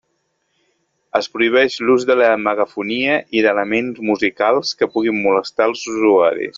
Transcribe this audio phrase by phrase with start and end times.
[1.19, 6.49] Es prohibeix l'ús de la megafonia i d'elements musicals que puguin molestar els usuaris.